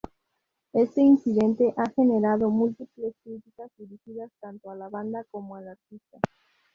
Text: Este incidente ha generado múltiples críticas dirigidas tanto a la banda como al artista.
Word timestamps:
Este 0.73 0.99
incidente 1.01 1.75
ha 1.77 1.87
generado 1.95 2.49
múltiples 2.49 3.13
críticas 3.23 3.69
dirigidas 3.77 4.31
tanto 4.41 4.71
a 4.71 4.75
la 4.75 4.89
banda 4.89 5.23
como 5.31 5.55
al 5.57 5.67
artista. 5.67 6.17